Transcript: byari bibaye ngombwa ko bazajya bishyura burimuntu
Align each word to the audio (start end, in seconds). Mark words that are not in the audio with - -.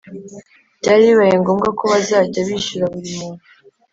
byari 0.79 1.03
bibaye 1.09 1.35
ngombwa 1.41 1.67
ko 1.77 1.83
bazajya 1.91 2.39
bishyura 2.47 2.85
burimuntu 2.93 3.43